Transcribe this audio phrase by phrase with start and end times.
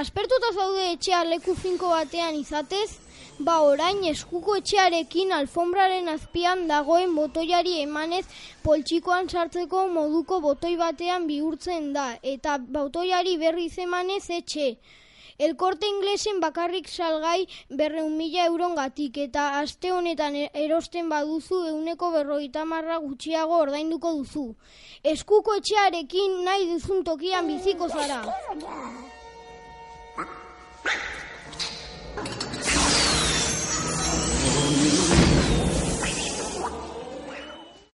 [0.00, 2.90] Aspertuta zaude etxea leku finko batean izatez,
[3.46, 8.22] ba orain eskuko etxearekin alfombraren azpian dagoen botoiari emanez
[8.62, 14.68] poltsikoan sartzeko moduko botoi batean bihurtzen da, eta botoiari berriz emanez etxe.
[15.40, 17.46] Elkorte inglesen bakarrik salgai
[17.80, 24.12] berreun mila euron gatik, eta aste honetan e- erosten baduzu euneko berroita marra gutxiago ordainduko
[24.18, 24.44] duzu.
[25.14, 28.20] Eskuko etxearekin nahi duzun tokian biziko zara.